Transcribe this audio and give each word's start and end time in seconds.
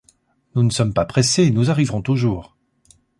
Nous 0.55 0.63
ne 0.63 0.71
sommes 0.71 0.95
pas 0.95 1.05
pressés, 1.05 1.51
nous 1.51 1.69
arriverons 1.69 2.01
toujours... 2.01 2.57